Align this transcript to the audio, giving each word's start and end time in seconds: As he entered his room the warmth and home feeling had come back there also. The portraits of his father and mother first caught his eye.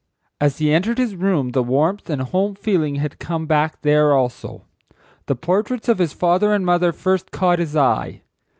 As 0.39 0.57
he 0.57 0.73
entered 0.73 0.97
his 0.97 1.13
room 1.15 1.49
the 1.51 1.61
warmth 1.61 2.09
and 2.09 2.23
home 2.23 2.55
feeling 2.55 2.95
had 2.95 3.19
come 3.19 3.45
back 3.45 3.79
there 3.83 4.15
also. 4.15 4.63
The 5.27 5.35
portraits 5.35 5.87
of 5.87 5.99
his 5.99 6.11
father 6.11 6.53
and 6.55 6.65
mother 6.65 6.91
first 6.91 7.29
caught 7.29 7.59
his 7.59 7.75
eye. 7.75 8.23